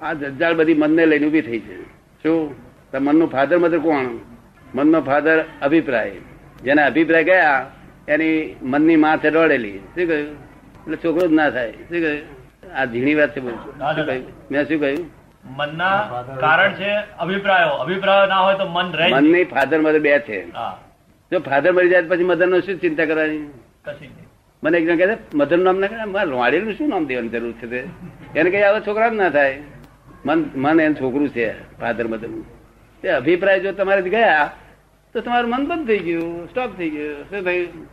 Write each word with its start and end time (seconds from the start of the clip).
આ 0.02 0.12
જંજાળ 0.12 0.54
બધી 0.54 0.74
મનને 0.74 1.06
લઈને 1.06 1.26
ઊભી 1.26 1.40
થઈ 1.40 1.60
છે. 1.60 1.82
શું? 2.22 2.54
તો 2.92 3.00
મનનું 3.00 3.28
ફાધર 3.30 3.58
મધર 3.58 3.78
કોણ? 3.78 4.06
મનનો 4.74 5.00
ફાધર 5.02 5.44
અભિપ્રાય. 5.62 6.10
જેના 6.62 6.86
અભિપ્રાય 6.86 7.24
ગયા 7.24 7.70
એની 8.08 8.56
મનની 8.62 8.96
માં 8.96 9.18
દોડેલી. 9.32 9.78
શું 9.78 10.06
કહ્યું? 10.06 10.28
એટલે 10.82 10.96
છોકરો 10.96 11.28
જ 11.28 11.32
ના 11.32 11.50
થાય. 11.50 11.72
શું 11.72 12.00
કહ્યું? 12.00 12.22
આ 12.74 12.84
ઝીણી 12.84 13.14
વાત 13.14 13.36
છે 13.36 13.40
શું 13.40 14.06
કહ્યું? 14.06 14.26
મેં 14.50 14.68
શું 14.68 14.80
કહ્યું? 14.80 15.10
મનના 15.56 16.22
કારણ 16.40 16.72
છે 16.72 16.90
અભિપ્રાયો. 17.18 17.68
અભિપ્રાયો 17.68 18.26
ના 18.26 18.40
હોય 18.40 18.54
તો 18.54 18.66
મન 18.68 18.92
રહે 18.92 19.12
મનની 19.12 19.44
ફાધર 19.44 19.80
મધર 19.80 19.98
બે 19.98 20.18
છે. 20.28 20.38
જો 21.32 21.38
ફાધર 21.40 21.72
મરી 21.72 21.90
જાય 21.90 22.02
પછી 22.02 22.24
મધર 22.24 22.48
નો 22.48 22.60
શું 22.60 22.80
ચિંતા 22.80 23.04
કરવાની. 23.04 23.42
મને 24.62 24.78
એક 24.78 24.84
જણ 24.86 24.98
કહે 24.98 25.16
મધર 25.34 25.58
નામ 25.58 25.76
ના, 25.78 26.06
મારે 26.06 26.30
વાળેલું 26.30 26.72
શું 26.74 26.88
નામ 26.88 27.04
દેવાની 27.06 27.28
જરૂર 27.28 27.52
છે 27.52 27.66
તે? 27.66 27.80
એને 28.36 28.50
કઈ 28.50 28.62
આવા 28.62 28.80
છોકરા 28.80 29.08
જ 29.08 29.14
ના 29.14 29.30
થાય. 29.30 29.60
મન 30.26 30.38
મન 30.54 30.80
એનું 30.80 30.96
છોકરું 31.00 31.28
છે 31.28 31.46
ફાધર 31.80 32.06
મધર 32.08 32.28
તે 33.02 33.08
અભિપ્રાય 33.10 33.60
જો 33.60 33.72
તમારે 33.72 34.02
ગયા, 34.10 34.50
તો 35.14 35.20
તમારું 35.20 35.50
મન 35.50 35.66
બંધ 35.66 35.86
થઈ 35.86 35.98
ગયું 35.98 36.50
સ્ટોપ 36.50 36.76
થઈ 36.78 36.90
ગયું. 36.90 37.22
શું 37.30 37.44
થયું? 37.44 37.86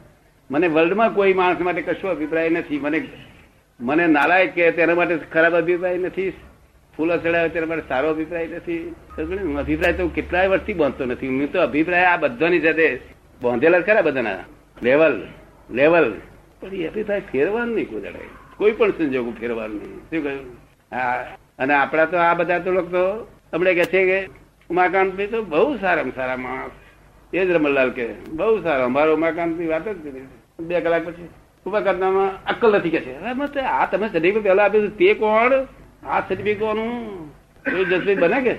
મને 0.51 0.67
વર્લ્ડમાં 0.67 1.13
કોઈ 1.13 1.33
માણસ 1.33 1.61
માટે 1.61 1.81
કશો 1.81 2.07
અભિપ્રાય 2.07 2.49
નથી. 2.49 2.79
મને 2.79 2.99
મને 3.79 4.07
નાલાયક 4.07 4.53
કે 4.53 4.71
તેના 4.71 4.95
માટે 4.95 5.15
ખરાબ 5.33 5.53
અભિપ્રાય 5.55 5.97
નથી. 5.97 6.33
ફૂલો 6.97 7.17
ચડાવે 7.17 7.49
તેના 7.49 7.65
માટે 7.65 7.83
સારો 7.87 8.09
અભિપ્રાય 8.09 8.47
નથી. 8.47 8.95
અભિપ્રાય 9.59 9.93
તો 9.93 10.07
કેટલાય 10.07 10.47
વર્ષથી 10.47 10.73
બાંધતો 10.73 11.05
નથી. 11.05 11.27
હું 11.27 11.51
તો 11.51 11.61
અભિપ્રાય 11.61 12.05
આ 12.05 12.17
બધાની 12.17 12.61
સાથે 12.61 12.87
બાંધેલા 13.41 13.79
ખરા 13.79 14.01
બધાના. 14.01 14.37
લેવલ 14.83 15.15
લેવલ 15.71 16.13
પણ 16.65 16.99
એ 16.99 17.03
થાય 17.03 17.21
ફેરવાનું 17.31 17.75
નહીં 17.75 17.89
કોઈ 17.89 18.27
કોઈ 18.57 18.71
પણ 18.71 18.91
સંજોગો 18.91 19.31
ફેરવાનું 19.39 19.77
નહીં 19.77 19.99
શું 20.09 20.23
કહ્યું? 20.23 20.45
હા. 20.91 21.25
અને 21.59 21.73
આપણા 21.73 22.05
તો 22.05 22.17
આ 22.17 22.33
બધા 22.33 22.59
તો 22.59 22.71
લોકો 22.71 23.27
હમણાં 23.53 23.73
કે 23.73 23.85
છે 23.85 24.01
કે 24.09 24.19
ઉમાકાંત 24.69 25.15
ભાઈ 25.17 25.27
તો 25.27 25.41
બહુ 25.43 25.77
સારામાં 25.77 26.15
સારા 26.15 26.37
માણસ. 26.37 26.71
એ 27.33 27.45
જ 27.45 27.49
રમણલાલ 27.51 27.89
કે 27.91 28.05
બહુ 28.29 28.61
સારો. 28.61 28.85
અમારો 28.85 29.15
ઉમાકાંતની 29.15 29.67
વાત 29.67 29.87
જ 29.87 30.13
બે 30.59 30.81
કલાક 30.81 31.07
પછી 31.07 31.29
ઉમાકાંતમાં 31.65 32.45
અક્કલ 32.45 32.77
નથી 32.77 32.89
કે 32.89 33.01
છે. 33.01 33.15
મત 33.33 33.57
આ 33.57 33.85
તમે 33.85 34.07
સર્ટિફિકેટ 34.07 34.43
પહેલા 34.43 34.63
આપ્યું 34.63 34.97
તે 34.97 35.13
કોણ? 35.13 35.53
આ 36.07 36.19
સર્ટિફિકેટ 36.19 36.59
કોનું? 36.59 36.91
એવું 37.71 37.85
જસભાઈ 37.89 38.15
બને 38.15 38.39
કે? 38.41 38.55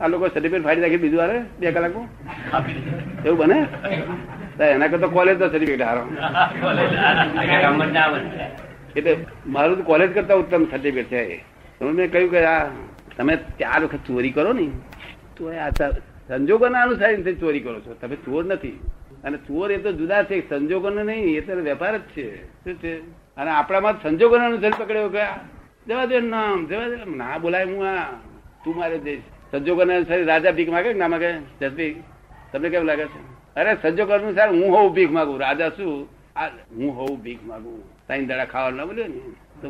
આ 0.00 0.08
લોકો 0.08 0.28
સર્ટિફિકેટ 0.28 0.64
ફાડી 0.64 0.80
નાખી 0.80 0.96
બીજું 0.96 1.20
હારે? 1.20 1.38
બે 1.60 1.72
કલાકમાં. 1.72 2.08
એવું 3.24 3.38
બને? 3.38 3.58
એના 4.64 4.86
કરતા 4.86 5.06
કોલેજ 5.06 5.38
નો 5.38 5.48
સર્ટિફિકેટ 5.48 5.82
હારો. 5.82 6.00
એટલે 8.96 9.16
મારું 9.46 9.76
તો 9.76 9.82
કોલેજ 9.82 10.14
કરતા 10.14 10.34
ઉત્તમ 10.34 10.64
સર્ટિફિકેટ 10.64 11.06
છે 11.06 11.44
મેં 11.84 12.12
કહ્યું 12.12 12.30
કે 12.30 12.44
આ 12.44 12.68
તમે 13.16 13.36
ચાર 13.36 13.84
વખત 13.84 13.96
ચોરી 13.96 14.30
કરો 14.30 14.52
ને 14.52 14.70
તો 15.36 15.48
આ 15.48 15.70
સંજોગોના 16.28 16.82
અનુસાર 16.82 17.34
ચોરી 17.34 17.60
કરો 17.60 17.80
છો. 17.80 17.94
તમે 17.94 18.16
ચોર 18.16 18.44
નથી. 18.44 18.80
અને 19.24 19.36
ચોર 19.36 19.72
એ 19.72 19.78
તો 19.78 19.92
જુદા 19.92 20.22
છે 20.22 20.48
સંજોગોનો 20.48 21.02
નહીં 21.02 21.36
એ 21.36 21.40
તો 21.40 21.54
વેપાર 21.54 21.98
જ 21.98 22.00
છે. 22.00 22.44
શું 22.64 22.74
છે? 22.74 23.00
અને 23.36 23.50
આપણામાં 23.50 23.94
સંજોગોના 24.02 24.46
અનુસાર 24.46 24.72
પકડ્યો 24.78 25.08
કે 25.08 25.22
જવા 25.88 26.06
દે 26.06 26.20
નામ 26.20 26.66
જવા 26.66 26.88
દે 26.88 26.96
ના 27.16 27.38
બોલાય 27.38 27.64
હું 27.64 27.88
આ. 27.88 28.06
તું 28.64 28.76
મારે 28.76 28.98
જઈશ 28.98 29.22
સંજોગોના 29.50 29.96
અનુસાર 29.96 30.24
રાજા 30.24 30.50
ભીખ 30.50 30.68
માગે 30.68 30.92
ના 30.92 31.08
માગે? 31.08 31.34
જસભીખ 31.60 31.96
તમને 32.52 32.68
કેમ 32.68 32.82
લાગે 32.82 33.04
છે? 33.04 33.39
અરે 33.56 33.74
સંજોગ 33.82 34.10
અનુસાર 34.10 34.48
હું 34.50 34.70
હોઉં 34.74 34.92
ભીખ 34.94 35.10
માગું. 35.10 35.40
રાજા 35.40 35.68
શું? 35.68 36.08
હું 36.76 36.96
હોઉં 36.96 37.22
ભીખ 37.22 37.42
માગું. 37.44 37.78
તાઈ 38.06 38.24
દડા 38.24 38.44
ખાવા 38.44 38.70
ના 38.70 38.84
બોલ્યો 38.84 39.06
ને 39.06 39.20
તો 39.60 39.68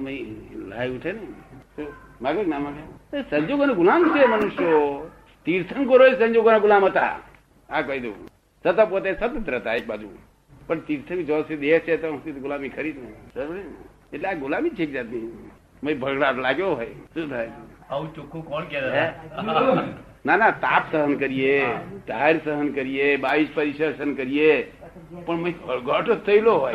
લાઈ 0.68 0.90
ઉઠે 0.90 1.12
ને. 1.12 1.86
માગે 2.22 2.42
ના 2.44 2.58
માગે? 2.58 3.22
સંજોગોનો 3.30 3.74
ગુલામ 3.74 4.02
છે 4.08 4.26
મનુષ્યો. 4.26 5.10
તીર્થંકરો 5.44 6.10
સંજોગોના 6.18 6.58
ગુલામ 6.58 6.84
હતા. 6.84 7.18
આ 7.70 7.80
કહી 7.80 8.00
દઉં. 8.00 8.14
છતાં 8.66 8.90
પોતે 8.90 9.14
સ્વતંત્ર 9.14 9.56
હતા 9.56 9.74
એક 9.74 9.86
બાજુ. 9.86 10.08
પણ 10.66 10.80
તીર્થંક 10.80 11.26
જો 11.26 11.42
સુધી 11.42 11.56
દેહ 11.56 11.78
છે 11.78 11.96
તો 11.96 12.16
સુધી 12.16 12.40
ગુલામી 12.40 12.68
ખરી 12.68 12.92
જ 12.92 12.98
નહીં? 12.98 13.74
એટલે 14.12 14.28
આ 14.28 14.34
ગુલામી 14.34 14.70
છે 14.70 14.86
જાતની. 14.86 15.94
ભગડાટ 15.94 16.36
લાગ્યો 16.36 16.74
હોય. 16.74 16.86
શું 16.86 17.30
થાય? 17.30 17.50
આવું 17.90 18.14
ચોખ્ખું 18.14 18.42
કોણ 18.46 18.64
કે? 18.64 18.78
ના 20.26 20.36
ના, 20.36 20.50
તાપ 20.50 20.84
સહન 20.92 21.14
કરીએ 21.14 21.54
ટાયર 22.06 22.40
સહન 22.44 22.68
કરીએ, 22.68 23.16
બાવીસ 23.16 23.48
પરિસર 23.54 23.92
સહન 23.98 24.14
કરીએ. 24.14 24.72
પણ 25.26 25.50
જ 26.06 26.18
થયેલો 26.26 26.54
હોય. 26.54 26.74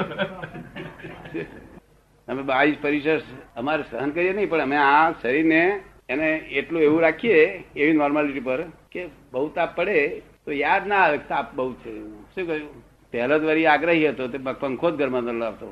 અમે 2.27 2.41
બાવીસ 2.43 2.77
પરિસર 2.81 3.19
અમારે 3.55 3.83
સહન 3.91 4.09
કરીએ 4.09 4.33
નહીં, 4.33 4.49
પણ 4.49 4.61
અમે 4.61 4.77
આ 4.77 5.11
શરીરને 5.11 5.61
એને 6.09 6.29
એટલું 6.37 6.81
એવું 6.81 7.01
રાખીએ, 7.01 7.63
એવી 7.75 7.93
નોર્માલિટી 7.93 8.39
પર 8.39 8.63
કે 8.91 9.07
બહુ 9.31 9.47
તાપ 9.49 9.75
પડે, 9.75 10.21
તો 10.45 10.51
યાદ 10.51 10.87
ના 10.87 10.95
આવે 10.95 11.17
તાપ 11.17 11.55
બહુ 11.55 11.73
છે. 11.73 11.93
શું 12.33 12.47
કહ્યું? 12.47 12.83
પહેલો 13.11 13.39
જ 13.39 13.43
વરી 13.43 13.65
આગ્રહી 13.65 14.07
હતો, 14.09 14.27
તે 14.27 14.37
પંખો 14.37 14.91
જ 14.91 14.95
ઘરમાં 14.95 15.23
લાવતો. 15.23 15.67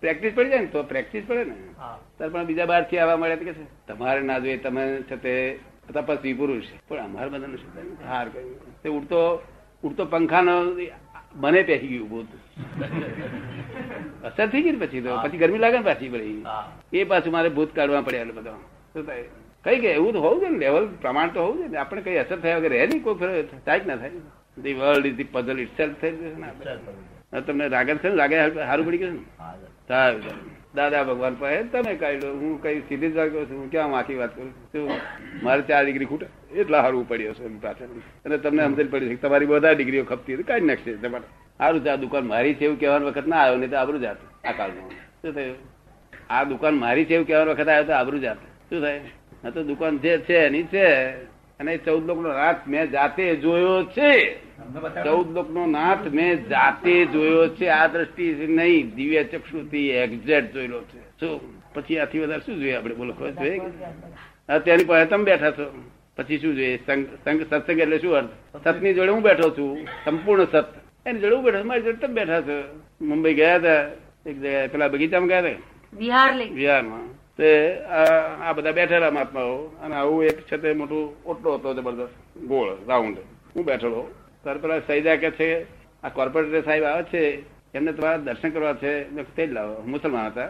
પ્રેક્ટિસ 0.00 0.32
પડી 0.34 0.50
જાય 0.50 0.60
ને 0.60 0.66
તો 0.66 0.82
પ્રેક્ટિસ 0.82 1.24
પડે 1.26 1.44
ને. 1.44 1.56
ત્યારે 2.16 2.32
પણ 2.32 2.46
બીજા 2.46 2.66
બહારથી 2.66 2.98
આવવા 2.98 3.16
મળે 3.16 3.36
કે 3.36 3.54
છે 3.58 3.64
તમારે 3.88 4.20
ના 4.22 4.38
જોઈએ 4.38 4.58
તમે 4.58 4.84
છે 5.10 5.16
તે 5.16 5.34
તપસ્વી 5.88 6.34
પુરુષ 6.34 6.68
પણ 6.88 7.04
અમારે 7.04 7.28
બધાનું 7.30 7.58
શું? 7.58 7.96
હાર 8.08 8.26
કહ્યું 8.28 8.56
તે 8.82 8.88
ઉડતો 8.88 9.20
ઉડતો 9.84 10.04
પંખાનો 10.06 10.56
મને 11.36 11.62
પેસી 11.62 11.88
ગયું 11.88 12.08
ભૂત. 12.08 12.30
અસર 14.24 14.46
થઈ 14.48 14.62
ગઈ 14.62 14.72
ને 14.72 14.86
પછી 14.86 15.02
તો. 15.02 15.16
પછી 15.24 15.38
ગરમી 15.38 15.62
લાગે 15.64 15.78
ને 15.78 15.84
પાછી 15.84 16.08
પડી 16.08 16.42
એ 16.92 17.04
પાછું 17.04 17.32
મારે 17.32 17.48
ભૂત 17.48 17.70
કાઢવા 17.74 18.02
પડ્યા 18.02 18.26
એટલે 18.26 18.36
બધા. 18.40 18.58
શું 18.94 19.06
થાય? 19.06 19.24
કઈ 19.64 19.78
કે 19.80 19.90
એવું 19.94 20.12
તો 20.12 20.20
હોવું 20.20 20.40
જોઈએ 20.40 20.52
ને 20.52 20.58
લેવલ 20.58 20.86
પ્રમાણ 21.00 21.32
તો 21.34 21.40
હોવું 21.40 21.58
જોઈએ 21.58 21.72
ને. 21.72 21.78
આપણે 21.78 22.02
કઈ 22.02 22.18
અસર 22.24 22.38
થયા 22.38 22.58
વગર 22.58 22.72
રહે 22.74 22.86
નહીં 22.86 23.02
કોઈ 23.02 23.42
થાય 23.66 23.80
જ 23.80 23.86
ના 23.86 23.96
થાય. 23.96 24.22
The 24.58 24.74
world 24.74 25.06
is 25.06 25.16
the 25.16 25.30
puzzle 25.32 25.58
itself 25.76 25.96
થઈ 26.00 26.10
જશે 26.10 26.36
ને 26.36 26.48
તમને 27.40 27.68
રાગત 27.68 27.96
છે 27.96 28.08
રાગે 28.08 28.36
સારું 28.54 28.86
પડી 28.86 28.98
ગયું 28.98 29.14
ને. 29.14 29.22
દાદા 30.74 31.02
ભગવાન 31.04 31.34
પાસે 31.34 31.62
તમે 31.62 31.94
કાઢી 31.94 32.16
લો 32.16 32.32
હું 32.32 32.62
કઈ 32.62 32.80
સીધી 32.80 33.10
જ 33.10 33.16
છું. 33.16 33.58
હું 33.58 33.70
ક્યાં 33.70 33.98
આખી 33.98 34.14
વાત 34.14 34.36
કરું 34.36 34.52
છું? 34.52 34.90
મારે 35.42 35.62
ચાર 35.62 35.84
ડિગ્રી 35.84 36.04
ખૂટે. 36.04 36.26
એટલા 36.54 36.82
સારું 36.82 37.08
પડ્યો 37.08 37.34
છે 37.34 37.44
એની 37.44 37.58
પાછળ. 37.58 37.84
અને 38.24 38.38
તમને 38.38 38.64
સમજણ 38.64 38.86
પડી 38.86 39.08
છે 39.08 39.22
તમારી 39.22 39.46
બધા 39.46 39.72
ડિગ્રીઓ 39.72 40.04
ખપતી 40.04 40.34
હતી 40.34 40.42
કાઢી 40.42 40.66
નાખશે 40.66 40.94
તમારે. 40.96 41.24
સારું 41.58 41.80
છે 41.84 41.88
આ 41.88 41.96
દુકાન 41.96 42.26
મારી 42.26 42.54
છે 42.54 42.64
એવું 42.64 42.80
કહેવાનો 42.80 43.06
વખત 43.06 43.26
ના 43.26 43.36
આવ્યો 43.36 43.56
નહીં 43.56 43.70
તો 43.70 43.76
આબરું 43.76 44.00
જાત 44.00 44.16
આ 44.44 44.52
કાળમાં. 44.52 44.90
શું 45.22 45.34
થયું? 45.34 45.56
આ 46.30 46.44
દુકાન 46.44 46.74
મારી 46.74 47.04
છે 47.04 47.14
એવું 47.14 47.26
કહેવાનો 47.26 47.50
વખત 47.50 47.68
આવ્યો 47.68 47.84
તો 47.84 47.92
આબરું 47.92 48.20
જાત 48.20 48.36
શું 48.70 48.80
થાય? 48.80 49.00
આ 49.44 49.50
તો 49.50 49.62
દુકાન 49.62 49.98
જે 49.98 50.18
છે 50.18 50.36
એની 50.36 50.62
છે. 50.62 50.88
અને 51.60 51.76
ચૌદ 51.76 52.06
લોક 52.06 52.18
નો 52.18 52.32
નાથ 52.32 52.56
મેં 52.68 52.90
જાતે 52.90 53.36
જોયો 53.36 53.84
છે. 53.84 54.34
ચૌદ 55.04 55.32
લોક 55.32 55.50
નો 55.50 55.66
નાથ 55.66 56.06
મેં 56.12 56.48
જાતે 56.48 57.06
જોયો 57.06 57.48
છે. 57.48 57.66
આ 57.66 57.86
દ્રષ્ટિ 57.86 58.46
નહીં. 58.48 58.94
દિવ્ય 58.94 59.24
ચક્ષુથી 59.24 59.90
એક્ઝેક્ટ 59.90 60.52
જોયેલો 60.52 60.82
છે. 60.82 60.98
શું 61.20 61.40
પછી 61.74 61.98
આથી 61.98 62.18
વધારે 62.18 62.40
શું 62.46 62.56
જોઈએ 62.56 62.74
આપણે? 62.74 62.94
બોલો 62.94 63.12
જોઈએ 63.12 63.60
અત્યારની 64.48 64.84
પાસે 64.84 65.04
તમે 65.04 65.24
બેઠા 65.24 65.50
છો. 65.50 65.82
પછી 66.16 66.38
શું 66.38 66.54
જોઈએ? 66.54 66.76
સંગ 66.86 67.06
સંગ- 67.24 67.44
સત્સંગ 67.44 67.78
એટલે 67.78 67.98
શું 67.98 68.14
અર્થ? 68.14 68.28
સતની 68.64 68.94
જોડે 68.94 69.10
હું 69.10 69.22
બેઠો 69.22 69.50
છું. 69.50 69.78
સંપૂર્ણ 70.04 70.44
સત. 70.44 70.64
એની 71.06 71.18
જોડે 71.18 71.34
હું 71.34 71.44
બેઠો 71.44 71.58
છું. 71.58 71.66
મારી 71.66 71.82
જોડે 71.82 71.96
તમે 71.96 72.14
બેઠા 72.14 72.40
છો. 72.40 72.80
મુંબઈ 73.00 73.34
ગયા 73.34 73.56
હતા. 73.56 73.84
એક 74.26 74.38
જગ્યાએ 74.38 74.68
પેલા 74.68 74.88
બગીચામાં 74.88 75.28
ગયા 75.28 75.38
હતા? 75.38 75.48
બિહારમાં 76.54 77.21
તે 77.38 77.50
આ 77.88 78.52
બધા 78.56 78.76
બેઠેલા 78.78 79.10
મહાત્માઓ 79.10 79.54
અને 79.82 79.94
આવું 79.94 80.24
એક 80.24 80.38
છે 80.48 80.56
તે 80.62 80.74
મોટું 80.74 81.04
ઓટલો 81.24 81.54
હતો 81.56 81.74
જબરદસ્ત, 81.74 82.14
ગોળ 82.50 82.70
રાઉન્ડ 82.88 83.18
હું 83.54 83.64
બેઠેલો 83.64 84.02
ત્યારે 84.42 84.60
પેલા 84.60 84.80
સૈદા 84.86 85.16
કે 85.16 85.30
છે, 85.38 85.48
આ 86.04 86.10
કોર્પોરેટર 86.18 86.62
સાહેબ 86.68 86.84
આવે 86.84 87.02
છે, 87.12 87.22
એમને 87.74 87.92
તમારા 87.92 88.24
દર્શન 88.26 88.50
કરવા 88.50 88.74
છે. 88.82 88.92
તે 89.36 89.46
જ 89.46 89.50
લાવો. 89.52 89.76
મુસલમાન 89.86 90.26
હતા 90.30 90.48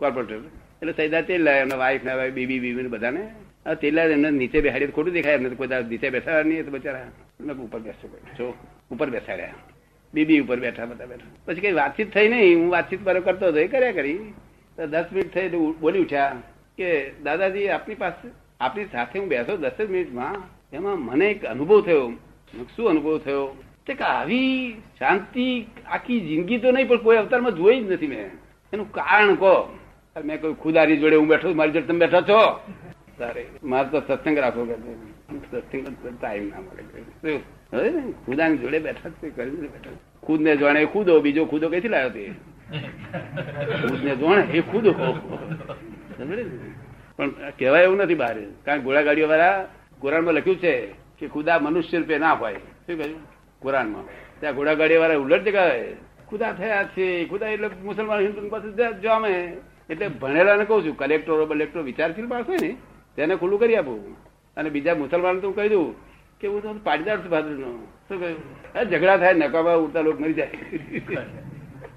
કોર્પોરેટર 0.00 0.40
એટલે 0.80 0.92
સૈદા 0.92 1.22
તે 1.28 1.34
જ 1.38 1.40
લાવ્યા 1.46 1.66
એમના 1.66 1.80
વાઈફ 1.84 2.04
ને 2.04 2.14
વાઈફ 2.20 2.34
બીબી 2.38 2.60
બીબી 2.64 2.92
બધાને. 2.94 3.22
આ 3.66 3.74
તે 3.74 3.90
લાવ્યા 3.90 4.18
એમને 4.18 4.30
નીચે 4.30 4.58
બેહાડી 4.60 4.94
ખોટું 4.96 5.12
દેખાય, 5.12 5.38
એમને 5.38 5.56
કોઈ 5.60 5.82
નીચે 5.90 6.08
બેઠા 6.10 6.42
નહીં 6.42 6.64
તો 6.66 6.70
બચારા. 6.70 7.06
એમને 7.40 7.52
ઉપર 7.66 7.80
બેસો 7.86 8.06
જો, 8.38 8.54
ઉપર 8.90 9.08
બેસાડ્યા. 9.10 9.54
બીબી 10.14 10.40
ઉપર 10.40 10.58
બેઠા, 10.64 10.86
બધા 10.90 11.06
બેઠા. 11.06 11.30
પછી 11.46 11.62
કઈ 11.64 11.72
વાતચીત 11.72 12.08
થઈ 12.14 12.28
નહીં, 12.28 12.58
હું 12.58 12.68
વાતચીત 12.74 13.00
બરો 13.06 13.20
કરતો 13.20 13.46
હતો, 13.46 13.58
એ 13.58 13.68
કર્યા 13.68 13.92
કરી. 13.92 14.18
દસ 14.78 15.04
મિનિટ 15.12 15.34
થઈ 15.34 15.48
બોલી 15.80 16.00
ઉઠ્યા 16.00 16.42
કે 16.78 16.88
દાદાજી, 17.24 17.68
આપની 17.68 17.94
પાસે, 17.94 18.28
આપની 18.60 18.84
સાથે 18.84 19.18
હું 19.18 19.28
બેસો 19.28 19.56
દસ 19.56 19.78
મિનિટમાં, 19.90 20.36
એમાં 20.72 20.98
મને 20.98 21.26
એક 21.30 21.44
અનુભવ 21.44 21.80
થયો 21.82 22.12
શું 22.76 22.90
અનુભવ 22.90 23.18
થયો. 23.18 23.56
તે 23.86 23.94
કે 23.94 24.04
આવી 24.04 24.74
શાંતિ, 24.98 25.66
આખી 25.86 26.20
જિંદગી 26.20 26.58
તો 26.58 26.70
નહીં, 26.70 26.88
પણ 26.88 26.96
કોઈ 26.96 27.16
અવતારમાં 27.16 27.52
જોઈ 27.52 27.80
જ 27.80 27.92
નથી 27.92 28.06
મેં. 28.06 28.30
એનું 28.72 28.92
કારણ 28.92 29.34
કહો. 29.34 29.78
મેં 30.24 30.40
કોઈ 30.40 30.54
ખુદારી 30.62 30.96
જોડે 30.96 31.16
હું 31.16 31.28
બેઠો 31.28 31.54
મારી 31.54 31.72
જોડે 31.72 31.86
તમે 31.86 31.98
બેઠા 31.98 32.20
છો. 32.20 32.60
તારે, 33.18 33.46
મારે 33.62 33.88
તો 33.88 34.00
સત્સંગ 34.00 34.38
રાખો 34.38 34.64
કે 34.64 34.74
સત્સંગ 35.50 35.86
ટાઈમ 36.20 36.48
ના 36.48 36.60
મળે. 36.60 37.40
હવે 37.72 37.90
ખુદાની 38.26 38.56
જોડે 38.56 38.78
બેઠા 38.78 39.10
કરીને 39.36 39.68
બેઠા 39.68 39.96
ખુદ 40.22 40.40
ને 40.40 40.56
જાણે 40.56 40.84
ખુદો, 40.86 41.20
બીજો 41.20 41.46
ખુદો 41.46 41.68
કઈથી 41.68 41.88
લાવ્યો 41.88 42.10
તે? 42.10 42.24
ખુદ 43.82 44.00
ને 44.04 44.12
એ 44.58 44.60
ખુદ 44.70 44.86
પણ 47.16 47.30
કહેવાય 47.58 47.84
એવું 47.86 47.98
નથી 47.98 48.14
બહાર. 48.14 48.36
કારણ 48.64 48.78
કે 48.80 48.84
ઘોડાગાડીઓ 48.84 49.28
વાળા 49.28 49.66
કુરાનમાં 50.00 50.34
લખ્યું 50.34 50.58
છે 50.64 50.72
કે 51.18 51.26
ખુદા 51.34 51.58
મનુષ્ય 51.58 51.98
રૂપે 51.98 52.16
ના 52.18 52.34
હોય. 52.40 52.60
શું 52.86 52.96
કહ્યું? 52.98 53.20
કુરાનમાં. 53.62 54.04
ત્યાં 54.40 54.54
ઘોડાગાડી 54.54 55.00
વાળા 55.02 55.22
ઉલટ 55.24 55.44
જગાવે 55.48 55.80
ખુદા 56.28 56.52
થયા 56.52 56.84
છે. 56.94 57.06
ખુદા 57.30 57.50
એટલે 57.54 57.68
મુસલમાન, 57.84 58.20
હિન્દુ 58.20 58.48
પાસે 58.50 58.68
જામે 59.04 59.32
એટલે 59.90 60.06
ભણેલા 60.20 60.56
ને 60.56 60.64
કહું 60.64 60.84
છું, 60.84 60.94
કલેક્ટરો, 60.96 61.46
બલેક્ટરો 61.46 61.80
વિચારશીલ 61.82 62.26
માણસ 62.26 62.48
હોય 62.48 62.60
ને, 62.62 62.70
તેને 63.16 63.34
ખુલ્લું 63.36 63.58
કરી 63.60 63.76
આપું. 63.76 64.00
અને 64.56 64.68
બીજા 64.70 64.94
મુસલમાન 64.94 65.40
તો 65.40 65.48
કહી 65.52 65.68
દઉં 65.68 65.94
કે, 66.40 66.46
હું 66.48 66.60
તો 66.62 66.68
પાટીદાર 66.84 67.18
છું 67.22 67.30
ભાદરનો 67.30 67.70
શું 68.08 68.16
કહ્યું? 68.20 68.40
ઝઘડા 68.90 69.16
થાય 69.16 69.34
નકામા 69.34 69.76
ઉડતા, 69.84 70.02
લોકો 70.06 70.18
મરી 70.22 70.34
જાય. 70.34 70.50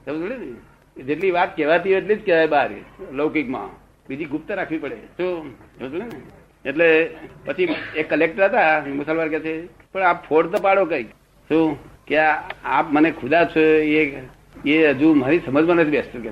સમજ 0.10 0.32
ને? 0.32 1.04
જેટલી 1.04 1.32
વાત 1.32 1.56
કહેવાતી 1.56 1.92
એટલી 1.92 2.16
જ 2.16 2.26
કહેવાય 2.26 2.48
બહાર. 2.48 2.70
લૌકિકમાં. 3.12 3.70
બીજી 4.10 4.26
ગુપ્ત 4.26 4.52
રાખવી 4.52 4.78
પડે. 4.78 4.96
શું? 4.96 5.52
સમજ્યું 5.80 6.04
ને? 6.04 6.70
એટલે 6.70 7.10
પછી 7.46 7.76
એક 7.96 8.10
કલેક્ટર 8.10 8.44
હતા 8.44 8.84
મુસલમાન 8.88 9.30
કે 9.30 9.40
છે, 9.40 9.68
પણ 9.94 10.02
આપ 10.02 10.28
ફોડ 10.28 10.52
તો 10.52 10.58
પાડો 10.62 10.86
કઈ 10.86 11.04
શું? 11.50 11.78
કે 12.06 12.18
આપ 12.18 12.92
મને 12.92 13.12
ખુદા 13.12 13.46
છો, 13.46 13.60
એ 13.60 14.22
એ 14.66 14.88
હજુ 14.88 15.14
મારી 15.14 15.40
સમજમાં 15.40 15.76
નથી 15.76 15.92
બેસતું 15.92 16.24
કે 16.24 16.30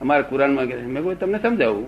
અમારા 0.00 0.22
કુરાનમાં 0.22 0.66
કે 0.66 0.76
મેં 0.76 1.02
કોઈ 1.02 1.14
તમને 1.14 1.38
સમજાવું. 1.38 1.86